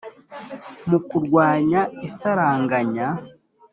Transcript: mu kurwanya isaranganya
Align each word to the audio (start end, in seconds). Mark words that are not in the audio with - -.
mu 0.89 0.99
kurwanya 1.09 1.81
isaranganya 2.07 3.07